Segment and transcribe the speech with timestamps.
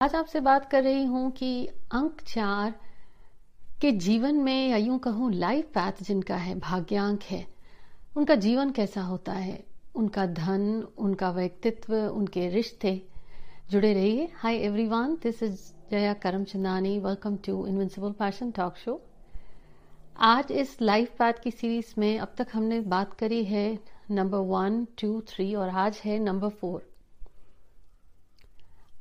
[0.00, 2.74] आज आपसे बात कर रही हूँ कि अंक चार
[3.80, 7.46] के जीवन में या यूँ कहूँ लाइफ पैथ जिनका है, भाग्यांक है,
[8.16, 9.64] उनका जीवन कैसा होता है?
[9.94, 13.06] उनका धन, उनका व्यक्तित्व, उनके रिश्ते।
[13.70, 16.98] जुड़े रहिए। Hi everyone this is Jaya Karamchandani.
[16.98, 19.00] Welcome to invincible passion talk show
[20.18, 23.68] आज इस लाइफ पैथ की सीरीज़ में अब तक हमने बात करी है
[24.10, 26.95] नंबर वन टू थ्री और आज है नंबर फोर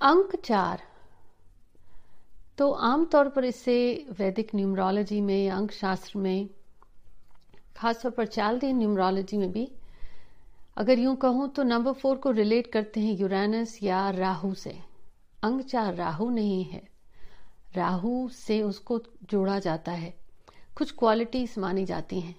[0.06, 0.82] अंक चार
[2.58, 6.50] तो आमतौर पर इसे वैदिक न्यूमरोलॉजी में अंक शास्त्र में,
[7.78, 9.72] खासतौर पर चालदी न्यूमरोलॉजी में भी,
[10.78, 14.80] अगर यूँ कहूँ तो नंबर फोर को रिलेट करते हैं यूरानस या राहु से।
[15.44, 16.90] अंक चार राहु नहीं है।
[17.76, 20.18] राहु से उसको जोड़ा जाता है।
[20.78, 22.36] कुछ क्वालिटीज मानी जाती हैं।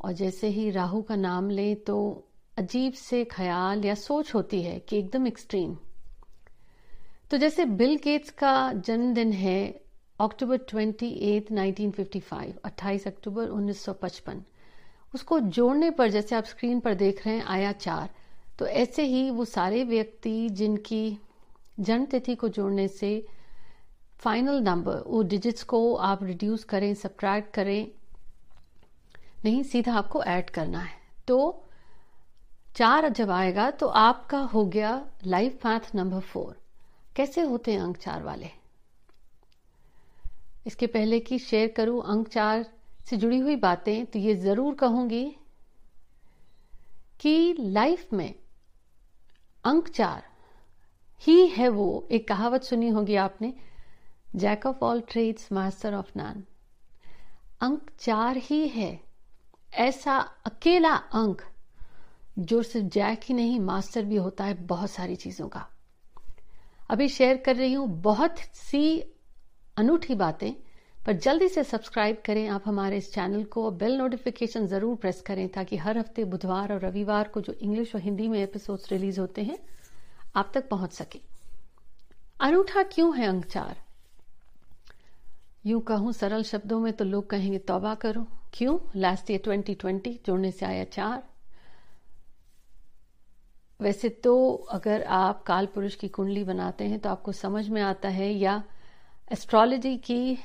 [0.00, 2.24] और जैसे ही राहु का नाम लें तो
[2.58, 5.76] अजीब से ख्याल या सोच होती है कि एकदम एक्सट्रीम
[7.30, 9.80] तो जैसे बिल गेट्स का जन्मदिन है,
[10.20, 14.40] अक्टूबर 28 1955 28 अक्टूबर 1955
[15.14, 18.08] उसको जोड़ने पर, जैसे आप स्क्रीन पर देख रहे हैं, आया चार।
[18.58, 21.18] तो ऐसे ही वो सारे व्यक्ति जिनकी
[21.80, 23.10] जन्म तिथि को जोड़ने से
[24.20, 27.88] फाइनल नंबर वो डिजिट्स को आप रिड्यूस करें सब्ट्रैक्ट करें,
[29.44, 30.96] नहीं, सीधा आपको ऐड करना है।
[31.28, 31.64] तो
[32.76, 34.90] चार जब आएगा तो आपका हो गया
[35.26, 36.56] लाइफ मैथ नंबर फोर
[37.18, 38.50] कैसे होते हैं अंक चार वाले?
[40.66, 42.64] इसके पहले कि शेयर करूँ अंक चार
[43.06, 45.24] से जुड़ी हुई बातें तो ये ज़रूर कहूँगी
[47.20, 48.34] कि लाइफ में
[49.64, 50.22] अंक चार
[51.22, 53.52] ही है वो। एक कहावत सुनी होगी आपने
[54.36, 56.44] jack of all trades master of none
[57.62, 58.90] अंक चार ही है
[59.78, 61.42] ऐसा अकेला अंक
[62.40, 65.66] जो सिर्फ़ जैक ही नहीं मास्टर भी होता है बहुत सारी चीज़ों का।
[66.90, 68.98] अभी शेयर कर रही हूँ बहुत सी
[69.76, 70.52] अनूठी बातें,
[70.96, 75.48] पर जल्दी से सब्सक्राइब करें आप हमारे इस चैनल को बेल नोटिफिकेशन ज़रूर प्रेस करें
[75.48, 79.42] ताकि हर हफ़्ते बुधवार और रविवार को जो इंग्लिश और हिंदी में एपिसोड्स रिलीज़ होते
[79.42, 79.58] हैं,
[80.36, 81.20] आप तक पहुँच सके।
[82.40, 83.76] अनूठा क्यों है अंक चार
[85.66, 88.78] यूँ कहूँ सरल शब्दों में तो लोग कहेंगे, तौबा करो। क्यों?
[88.96, 91.22] लास्ट ईयर 2020 जोड़ने से आया चार।
[93.80, 98.08] वैसे तो अगर आप काल पुरुष की कुंडली बनाते हैं तो आपको समझ में आता
[98.08, 98.62] है या
[99.32, 100.38] एस्ट्रोलॉजी की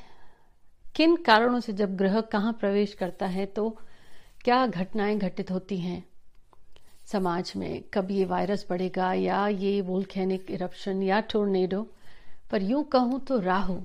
[0.95, 3.69] किन कारणों से जब ग्रह कहाँ प्रवेश करता है तो
[4.43, 6.03] क्या घटनाएँ घटित होती हैं
[7.05, 7.83] समाज में?
[7.93, 11.81] कब ये वायरस बढ़ेगा या ये वोल्केनिक इरप्शन या टोर्नेडो
[12.51, 13.75] पर यूँ कहूँ तो राहु।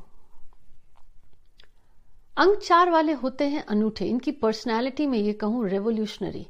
[2.37, 6.47] अंक चार वाले होते हैं अनूठे। इनकी पर्सनालिटी में ये कहूँ रेवोल्यूशनरी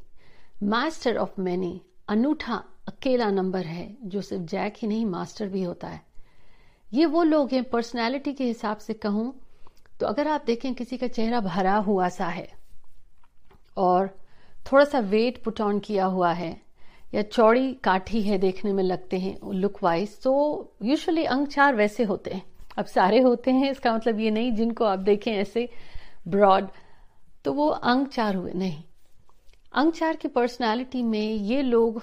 [0.62, 5.88] मास्टर ऑफ़ मैनी अनूठा। अकेला नंबर है, जो सिर्फ़ जैक ही नहीं, मास्टर भी होता
[5.88, 6.00] है।
[6.92, 9.34] ये वो लोग हैं पर्सनैलिटी के हिसाब से कहूँ
[10.00, 12.48] तो अगर आप देखें, किसी का चेहरा भरा हुआ सा है,
[13.76, 14.08] और
[14.66, 16.50] थोड़ा सा वेट पुट ऑन किया हुआ है,
[17.14, 20.32] या चौड़ी काठी है देखने में लगते हैं लुक वाइज तो
[20.82, 22.42] यूजुअली अंक चार वैसे होते हैं।
[22.78, 25.68] अब सारे होते हैं, इसका मतलब ये नहीं, जिनको आप देखें ऐसे
[26.28, 26.68] ब्रॉड
[27.44, 28.82] तो वो अंक चार हुए, नहीं।
[29.72, 32.02] अंक चार की पर्सनालिटी में ये लोग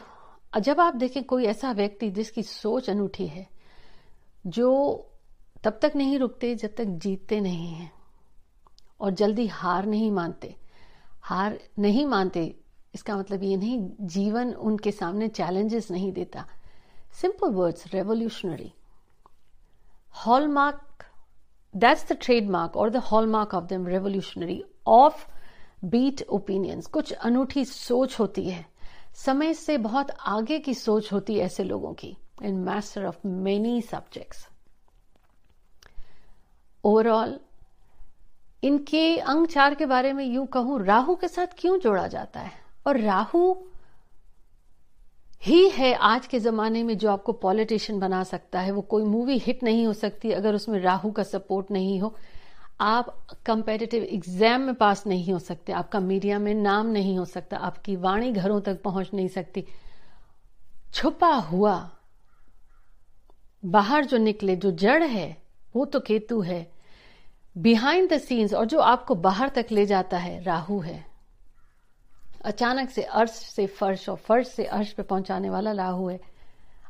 [0.53, 3.47] जब आप देखें कोई ऐसा व्यक्ति जिसकी सोच अनूठी है,
[4.47, 5.11] जो
[5.63, 7.91] तब तक नहीं रुकते जब तक जीतते नहीं हैं
[8.99, 10.55] और जल्दी हार नहीं मानते।
[11.21, 12.55] हार नहीं मानते,
[12.95, 16.45] इसका मतलब ये नहीं, जीवन उनके सामने चैलेंजेस नहीं देता।
[17.21, 18.71] Simple words revolutionary
[20.25, 21.05] hallmark
[21.73, 25.25] that's the trademark और the hallmark of them revolutionary of
[25.85, 28.65] beat opinions कुछ अनूठी सोच होती है
[29.15, 33.81] समय से बहुत आगे की सोच होती है ऐसे लोगों की and master of many
[33.81, 34.47] subjects
[36.83, 37.39] overall
[38.63, 42.51] इनके अंग चार के बारे में यूँ कहूँ, राहु के साथ क्यों जोड़ा जाता है?
[42.87, 43.55] और राहु
[45.41, 49.37] ही है आज के जमाने में जो आपको पॉलिटिशियन बना सकता है, वो कोई मूवी
[49.37, 52.15] हिट नहीं हो सकती अगर उसमें राहु का सपोर्ट नहीं हो।
[52.79, 57.57] आप कंपेटिटिव एग्ज़ाम में पास नहीं हो सकते, आपका मीडिया में नाम नहीं हो सकता,
[57.57, 59.65] आपकी वाणी घरों तक पहुँच नहीं सकती।
[60.93, 61.91] छुपा हुआ,
[63.65, 65.37] बाहर जो निकले, जो जड़ है,
[65.75, 66.71] वो तो केतु है।
[67.57, 71.05] बिहाइंड द सीन्स और जो आपको बाहर तक ले जाता है, राहु है।
[72.45, 76.19] अचानक से अर्श से फर्श और फर्श से अर्श पे पहुँचाने वाला राहु है।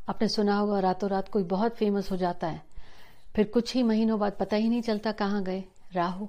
[0.10, 2.62] आपने सुना होगा, रातों रात कोई बहुत फ़ेमस हो जाता है।
[3.36, 5.64] फिर कुछ ही महीनों बाद पता ही नहीं चलता कहाँ गए।
[5.96, 6.28] राहु,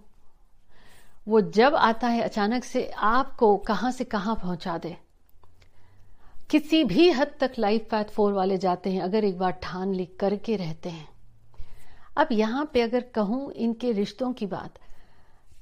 [1.28, 4.96] वो जब आता है अचानक से आपको कहाँ से कहाँ पहुँचा दे।
[6.50, 10.16] किसी भी हद तक लाइफ पैथ फोर वाले जाते हैं, अगर एक बार ठान लिख
[10.20, 11.08] करके रहते हैं।
[12.16, 14.78] अब यहाँ पे अगर कहूँ इनके रिश्तों की बात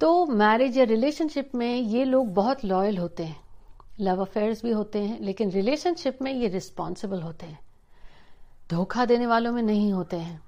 [0.01, 3.37] तो मैरिज या रिलेशनशिप में ये लोग बहुत लॉयल होते हैं।
[4.01, 7.59] लव अफेयर्स भी होते हैं, लेकिन रिलेशनशिप में ये रिस्पॉन्सिबल होते हैं।
[8.71, 10.41] धोखा देने वालों में नहीं होते हैं।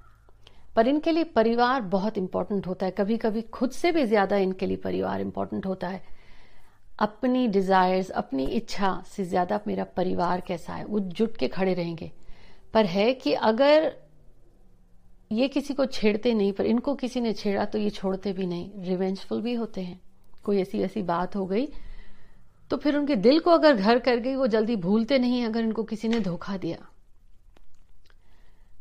[0.77, 4.65] पर इनके लिए परिवार बहुत इंपॉर्टेंट होता है। कभी कभी खुद से भी ज़्यादा इनके
[4.65, 6.01] लिए परिवार इंपॉर्टेंट होता है।
[6.99, 10.83] अपनी डिजायर्स अपनी इच्छा से ज़्यादा मेरा परिवार कैसा है?
[10.85, 12.11] वो जुट के खड़े रहेंगे।
[12.73, 13.91] पर है कि अगर
[15.31, 18.83] ये किसी को छेड़ते नहीं, पर इनको किसी ने छेड़ा तो ये छोड़ते भी नहीं।
[18.83, 19.99] रिवेंजफुल भी होते हैं।
[20.43, 21.67] कोई ऐसी ऐसी बात हो गई
[22.71, 25.83] तो फिर उनके दिल को अगर घर कर गई, वो जल्दी भूलते नहीं अगर इनको
[25.85, 26.77] किसी ने धोखा दिया।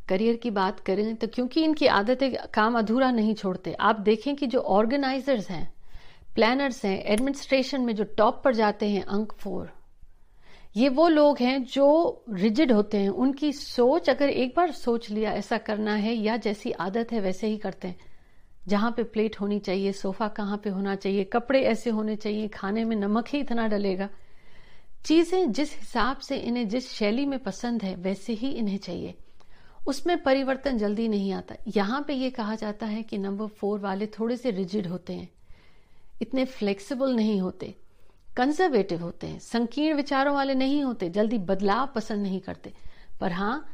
[0.08, 4.34] करियर की बात करें तो क्योंकि इनकी आदत है काम अधूरा नहीं छोड़ते। आप देखें
[4.36, 5.72] कि जो ऑर्गेनाइजर्स हैं,
[6.34, 9.70] प्लानर्स हैं, एडमिनिस्ट्रेशन में जो टॉप पर जाते हैं, अंक फोर,
[10.76, 15.32] ये वो लोग हैं जो रिजिड होते हैं। उनकी सोच अगर एक बार सोच लिया,
[15.32, 17.96] ऐसा करना है या जैसी आदत है वैसे ही करते हैं।
[18.68, 22.84] जहाँ पे प्लेट होनी चाहिए, सोफा कहाँ पे होना चाहिए, कपड़े ऐसे होने चाहिए, खाने
[22.84, 24.08] में नमक ही इतना डलेगा।
[25.06, 29.14] चीज़ें जिस हिसाब से इन्हें, जिस शैली में पसंद है, वैसे ही इन्हें चाहिए।
[29.86, 34.06] उसमें परिवर्तन जल्दी नहीं आता। यहाँ पे ये कहा जाता है कि नंबर फोर वाले
[34.18, 35.28] थोड़े से रिजिड होते हैं,
[36.22, 37.74] इतने फ्लेक्सिबल नहीं होते
[38.28, 42.72] कंजर्वेटिव होते हैं, संकीर्ण विचारों वाले नहीं होते, जल्दी बदलाव पसंद नहीं करते।
[43.20, 43.66] पर हाँ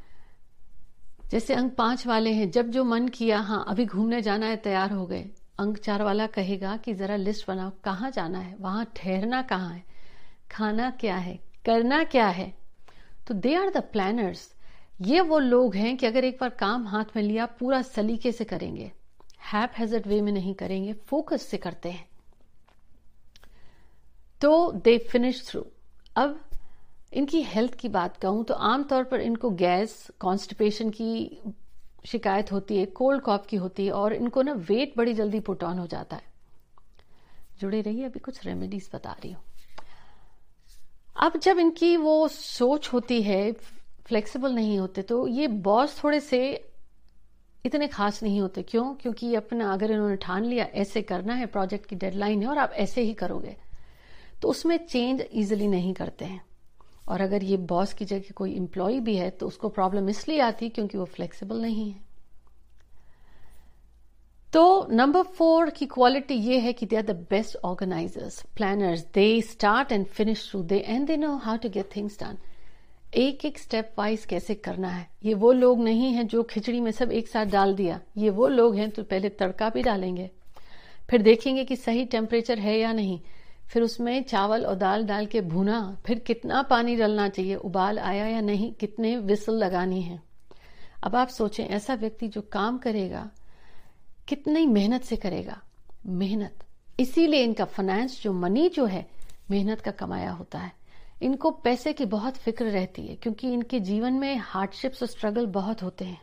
[1.31, 4.93] जैसे अंक पाँच वाले हैं, जब जो मन किया हाँ अभी घूमने जाना है, तैयार
[4.93, 5.25] हो गए।
[5.59, 9.83] अंक चार वाला कहेगा कि जरा लिस्ट बनाओ, कहाँ जाना है, वहाँ ठहरना कहाँ है,
[10.51, 12.53] खाना क्या है, करना क्या है?
[13.27, 14.52] तो दे आर द प्लानर्स
[15.01, 18.45] ये वो लोग हैं कि अगर एक बार काम हाथ में लिया, पूरा सलीके से
[18.45, 18.91] करेंगे।
[19.53, 22.09] हैप हेजर्ड वे में नहीं करेंगे फोकस से करते हैं।
[24.41, 25.65] तो दे फिनिश थ्रू
[26.17, 26.41] अब
[27.13, 31.41] इनकी हेल्थ की बात कहूँ तो आमतौर पर इनको गैस कॉन्स्टिपेशन की
[32.07, 35.65] शिकायत होती है कोल्ड कॉफ की होती है और इनको ना वेट बड़ी जल्दी पुट
[35.65, 36.31] ऑन हो जाता है।
[37.61, 39.43] जुड़े रहिए, अभी कुछ रेमेडीज बता रही हूँ।
[41.17, 43.53] अब जब इनकी वो सोच होती है
[44.07, 46.43] फ्लेक्सिबल नहीं होते तो ये बॉस थोड़े से
[47.65, 48.95] इतने खास नहीं होते। क्यों?
[48.95, 52.73] क्योंकि अपना अगर इन्होंने ठान लिया, ऐसे करना है प्रोजेक्ट की डेडलाइन है और आप
[52.77, 53.57] ऐसे ही करोगे
[54.43, 56.41] तो उसमें चेंज इजिली नहीं करते हैं।
[57.09, 60.69] और अगर ये बॉस की जगह कोई इंप्लॉय भी है तो उसको प्रॉब्लम इसलिए आती
[60.69, 62.01] क्योंकि वो फ्लेक्सिबल नहीं है।
[64.53, 69.41] तो नंबर फोर की क्वालिटी ये है कि they are the best organisers planners they
[69.43, 72.39] start and finish through they and they know how to get things done
[73.15, 75.09] एक एक स्टेप वाइज कैसे करना है?
[75.25, 78.49] ये वो लोग नहीं हैं जो खिचड़ी में सब एक साथ डाल दिया। ये वो
[78.49, 80.31] लोग हैं तो पहले तड़का भी डालेंगे।
[81.11, 83.21] फिर देखेंगे कि सही टेम्परेचर है या नहीं।
[83.73, 88.27] फिर उसमें चावल और दाल डाल के भुना। फिर कितना पानी डालना चाहिए, उबाल आया
[88.27, 90.23] या नहीं, कितने विसल लगानी है।
[91.05, 93.31] अब आप सोचें, ऐसा व्यक्ति जो काम करेगा,
[94.29, 95.61] कितनी मेहनत से करेगा?
[96.07, 96.55] मेहनत।
[97.01, 99.11] इसीलिए इनका फाइनेंस जो मनी जो है,
[99.51, 100.82] मेहनत का कमाया होता है।
[101.23, 105.83] इनको पैसे की बहुत फ़िक्र रहती है, क्योंकि इनके जीवन में हार्डशिप्स और स्ट्रगल बहुत
[105.83, 106.21] होते हैं।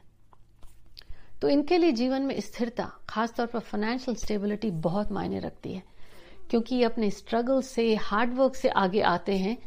[1.41, 5.83] तो इनके लिए जीवन में स्थिरता, खासतौर पर फाइनेंशियल स्टेबिलिटी बहुत मायने रखती है।
[6.49, 9.57] क्योंकि ये अपने स्ट्रगल से हार्डवर्क से आगे आते हैं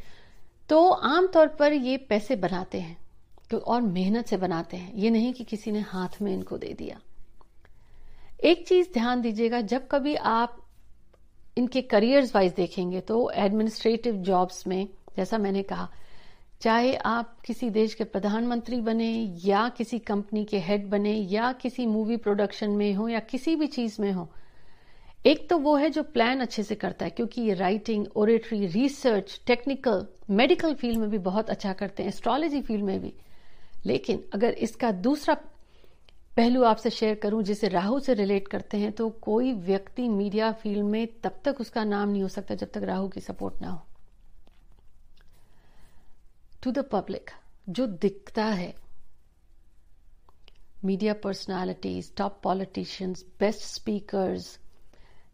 [0.69, 2.97] तो आमतौर पर ये पैसे बनाते हैं
[3.51, 6.73] तो और मेहनत से बनाते हैं। ये नहीं कि किसी ने हाथ में इनको दे
[6.79, 6.99] दिया।
[8.45, 10.59] एक चीज़ ध्यान दीजिएगा, जब कभी आप
[11.57, 15.89] इनके करियर्स वाइज देखेंगे तो एडमिनिस्ट्रेटिव जॉब्स में जैसा मैंने कहा,
[16.61, 19.13] चाहे आप किसी देश के प्रधानमंत्री बने,
[19.45, 23.67] या किसी कंपनी के हेड बने, या किसी मूवी प्रोडक्शन में हो, या किसी भी
[23.67, 24.29] चीज़ में हो,
[25.27, 29.41] एक तो वो है जो प्लान अच्छे से करता है, क्योंकि ये writing oratory research
[29.47, 33.13] technical medical field में भी बहुत अच्छा करते हैं एस्ट्रोलॉजी फ़ील्ड में भी।
[33.87, 35.35] लेकिन अगर इसका दूसरा
[36.37, 40.85] पहलू आपसे शेयर करूँ, जिसे राहु से रिलेट करते हैं तो कोई व्यक्ति मीडिया फ़ील्ड
[40.85, 43.81] में तब तक उसका नाम नहीं हो सकता जब तक राहु की सपोर्ट ना हो।
[46.63, 47.31] टू द पब्लिक
[47.69, 48.75] जो दिखता है।
[50.85, 54.59] Media personalities top politicians best speakers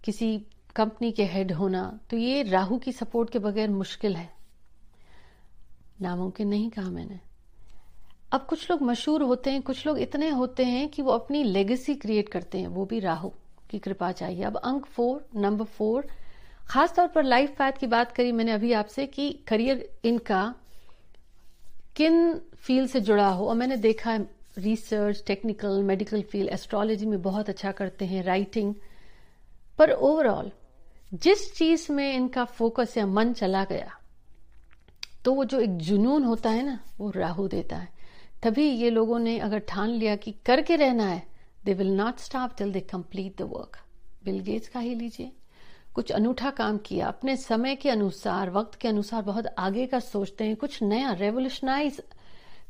[0.05, 0.39] किसी
[0.77, 4.29] कंपनी के हेड होना तो ये राहु की सपोर्ट के बगैर मुश्किल है।
[6.03, 7.19] नामुमकिन नहीं कहा मैंने।
[8.33, 11.95] अब कुछ लोग मशहूर होते हैं, कुछ लोग इतने होते हैं कि वो अपनी लेगेसी
[11.95, 13.31] क्रिएट करते हैं, वो भी राहु
[13.71, 16.07] की कृपा चाहिए। अब अंक फोर नंबर फोर
[16.71, 20.55] खासतौर पर लाइफ पैथ की बात करी मैंने अभी आपसे कि करियर इनका
[21.99, 23.47] किन फ़ील्ड से जुड़ा हो?
[23.49, 24.19] और मैंने देखा है
[24.59, 28.75] research technical medical field astrology में बहुत अच्छा करते हैं राइटिंग
[29.79, 30.51] पर ओवरऑल
[31.15, 33.99] जिस चीज़ में इनका फोकस या मन चला गया
[35.25, 37.89] तो वो जो एक जुनून होता है ना, वो राहु देता है।
[38.43, 41.23] तभी ये लोगों ने अगर ठान लिया कि करके रहना है
[41.65, 43.77] they will not stop till they complete the work
[44.25, 45.31] Bill Gates का ही लीजिए।
[45.95, 50.45] कुछ अनूठा काम किया, अपने समय के अनुसार, वक्त के अनुसार बहुत आगे का सोचते
[50.45, 52.01] हैं, कुछ नया रेवोल्यूशनाइज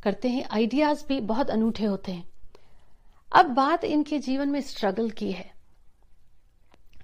[0.02, 2.28] करते हैं आइडियाज़ भी बहुत अनूठे होते हैं।
[3.32, 5.50] अब बात इनके जीवन में स्ट्रगल की है।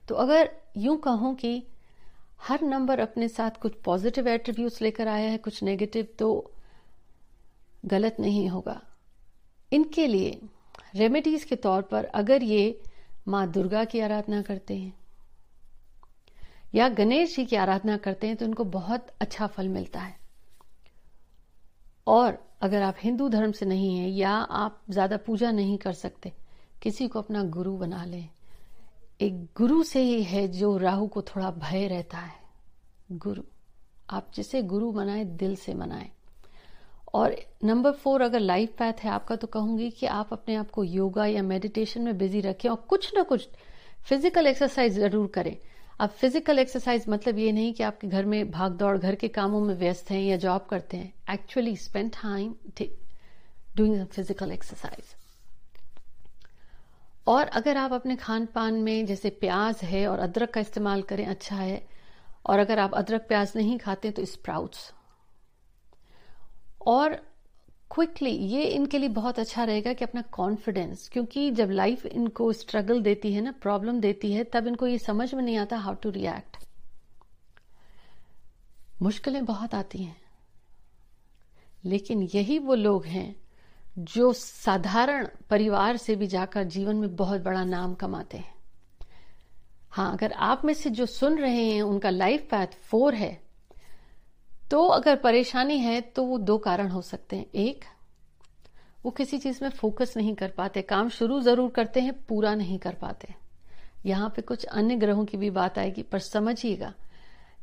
[0.08, 1.62] तो अगर यूँ कहूँ कि
[2.42, 6.50] हर नंबर अपने साथ कुछ पॉजिटिव एट्रीब्यूट्स लेकर आया है, कुछ नेगेटिव तो
[7.84, 8.80] गलत नहीं होगा।
[9.72, 10.40] इनके लिए
[10.94, 12.80] रेमेडीज के तौर पर अगर ये
[13.28, 14.92] माँ दुर्गा की आराधना करते हैं
[16.74, 20.16] या गणेश जी की आराधना करते हैं तो उनको बहुत अच्छा फल मिलता है।
[22.06, 26.32] और अगर आप हिंदू धर्म से नहीं हैं या आप ज़्यादा पूजा नहीं कर सकते,
[26.82, 28.28] किसी को अपना गुरु बना लें।
[29.20, 32.42] एक गुरु से ही है जो राहु को थोड़ा भय रहता है।
[33.10, 33.42] गुरु,
[34.08, 36.10] आप जिसे गुरु मनाए दिल से मनाए
[37.14, 40.84] और नंबर फोर, अगर लाइफ पैथ है आपका तो कहूँगी कि आप अपने आप को
[40.84, 43.48] योगा या मेडिटेशन में बिज़ी रखें और कुछ ना कुछ
[44.06, 45.56] फ़िज़िकल एक्सरसाइज ज़रूर करें।
[46.00, 49.60] अब फ़िज़िकल एक्सरसाइज मतलब ये नहीं कि आपके घर में भाग दौड़, घर के कामों
[49.60, 52.54] में व्यस्त हैं या जॉब करते हैं। Actually spend time
[53.76, 55.14] doing physical exercise
[57.26, 61.24] और अगर आप अपने खान पान में जैसे प्याज है और अदरक का इस्तेमाल करें
[61.26, 61.82] अच्छा है।
[62.46, 64.92] और अगर आप अदरक प्याज नहीं खाते तो स्प्राउट्स
[66.86, 67.16] और
[67.90, 73.02] क्विकली ये इनके लिए बहुत अच्छा रहेगा कि अपना कॉन्फिडेंस क्योंकि जब लाइफ इनको स्ट्रगल
[73.02, 76.10] देती है ना प्रॉब्लम देती है, तब इनको ये समझ में नहीं आता हाउ टू
[76.10, 76.56] रिएक्ट
[79.02, 80.16] मुश्किलें बहुत आती हैं,
[81.84, 83.34] लेकिन यही वो लोग हैं
[83.98, 88.52] जो साधारण परिवार से भी जाकर जीवन में बहुत बड़ा नाम कमाते हैं।
[89.90, 93.43] हाँ अगर आप में से जो सुन रहे हैं, उनका लाइफ पैथ फोर है
[94.74, 97.84] तो अगर परेशानी है तो वो दो कारण हो सकते हैं। एक,
[99.04, 102.78] वो किसी चीज़ में फोकस नहीं कर पाते, काम शुरू ज़रूर करते हैं, पूरा नहीं
[102.78, 103.34] कर पाते।
[104.06, 106.92] यहाँ पे कुछ अन्य ग्रहों की भी बात आएगी, पर समझिएगा,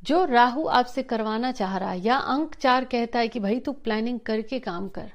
[0.03, 3.71] जो राहु आपसे करवाना चाह रहा है, या अंक चार कहता है कि भाई तू
[3.71, 5.11] प्लानिंग करके काम कर,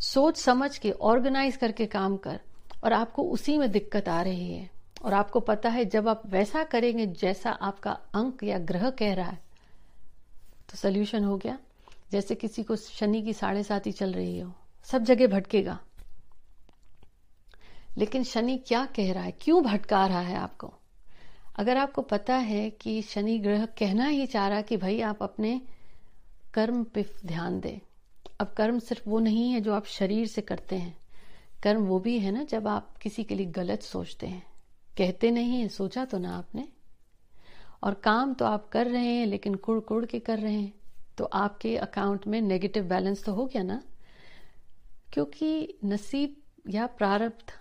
[0.00, 2.40] सोच समझ के ऑर्गेनाइज करके काम कर,
[2.84, 4.70] और आपको उसी में दिक्कत आ रही है।
[5.04, 9.28] और आपको पता है, जब आप वैसा करेंगे, जैसा आपका अंक या ग्रह कह रहा
[9.28, 9.47] है
[10.70, 11.58] तो सोल्यूशन हो गया।
[12.12, 14.52] जैसे किसी को शनि की साढ़े ही चल रही हो,
[14.84, 15.78] सब जगह भटकेगा।
[17.98, 19.32] लेकिन शनि क्या कह रहा है?
[19.32, 20.74] क्यों भटका रहा है आपको?
[21.56, 25.60] अगर आपको पता है कि शनि ग्रह कहना ही चाह रहा कि भाई आप अपने
[26.54, 27.78] कर्म पे ध्यान दें।
[28.40, 30.98] अब कर्म सिर्फ़ वो नहीं है जो आप शरीर से करते हैं।
[31.62, 34.46] कर्म वो भी है ना जब आप किसी के लिए गलत सोचते हैं।
[34.98, 36.68] कहते नहीं है, सोचा तो ना आपने।
[37.82, 40.72] और काम तो आप कर रहे हैं, लेकिन कुड़ कुड़ के कर रहे हैं।
[41.18, 43.82] तो आपके अकाउंट में नेगेटिव बैलेंस तो हो गया ना?
[45.12, 46.36] क्योंकि नसीब
[46.68, 47.52] या प्रारब्ध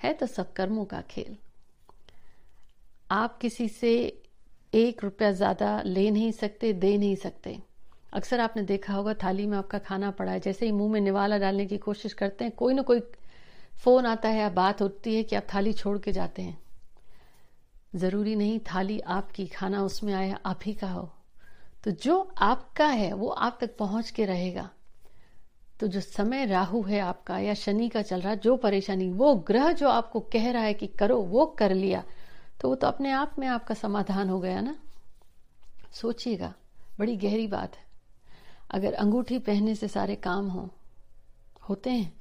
[0.00, 1.36] है तो सब कर्मों का खेल।
[3.10, 4.22] आप किसी से
[4.74, 7.58] एक रुपया ज़्यादा ले नहीं सकते, दे नहीं सकते।
[8.12, 11.38] अक्सर आपने देखा होगा, थाली में आपका खाना पड़ा है। जैसे ही मुँह में निवाला
[11.38, 13.00] डालने की कोशिश करते हैं, कोई ना कोई
[13.78, 16.58] फ़ोन आता है या बात होती है कि आप थाली छोड़ के जाते हैं।
[17.94, 21.12] ज़रूरी नहीं थाली आपकी, खाना उसमें आया, आप ही का हो।
[21.84, 24.70] तो जो आपका है, वो आप तक पहुँच के रहेगा।
[25.80, 29.72] तो जो समय राहु है आपका, या शनि का चल रहा, जो परेशानी, वो ग्रह
[29.72, 32.04] जो आपको कह रहा है कि करो, वो कर लिया
[32.60, 34.78] तो वो तो अपने आप में आपका समाधान हो गया ना।
[35.92, 36.54] सोचिएगा,
[36.98, 37.84] बड़ी गहरी बात है।
[38.70, 40.70] अगर अंगूठी पहनने से सारे काम हो,
[41.68, 42.20] होते हैं।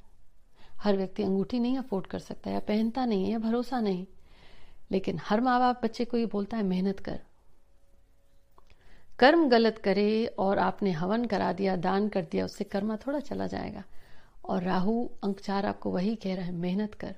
[0.82, 4.06] हर व्यक्ति अंगूठी नहीं अफोर्ड कर सकता, या पहनता नहीं है, या भरोसा नहीं।
[4.92, 7.20] लेकिन हर माँ बाप बच्चे को ये बोलता है, मेहनत कर।
[9.20, 13.48] कर्म गलत करे और आपने हवन करा दिया, दान कर दिया, उससे कर्मा थोड़ा चला
[13.48, 13.84] जाएगा।
[14.46, 17.16] और राहु अंक चार आपको वही कह रहा है, मेहनत कर।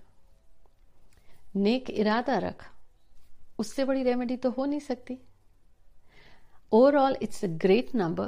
[1.55, 2.71] नेक इरादा रख।
[3.59, 5.19] उससे बड़ी रेमेडी तो हो नहीं सकती।
[6.71, 8.25] Overall it's a great number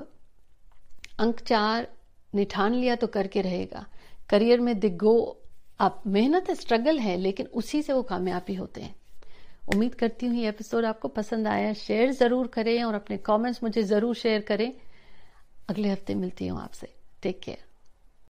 [1.19, 1.87] अंक चार
[2.35, 3.85] ने ठान लिया तो करके रहेगा।
[4.29, 5.41] करियर में दिग्गो,
[5.79, 9.00] आप मेहनत है स्ट्रगल है, लेकिन उसी से वो कामयाबी होते हैं।
[9.63, 13.83] उम्मीद करती हूँ ये एपिसोड आपको पसंद आया। शेयर ज़रूर करें और अपने कमेंट्स मुझे
[13.83, 14.71] ज़रूर शेयर करें।
[15.69, 17.63] अगले हफ़्ते मिलती हूँ आपसे। Take care